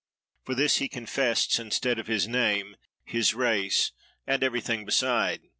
For 0.45 0.55
this 0.55 0.77
he 0.77 0.89
confessed 0.89 1.59
instead 1.59 1.99
of 1.99 2.07
his 2.07 2.27
name, 2.27 2.75
his 3.05 3.35
race, 3.35 3.91
and 4.25 4.41
everything 4.43 4.83
beside. 4.83 5.41